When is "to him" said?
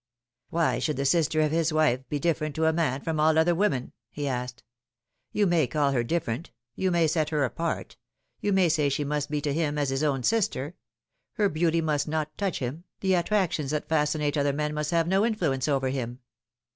9.41-9.77